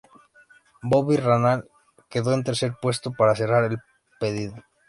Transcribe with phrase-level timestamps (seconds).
[0.81, 1.69] Bobby Rahal
[2.09, 3.77] quedó en tercer puesto para cerrar el
[4.19, 4.55] podio.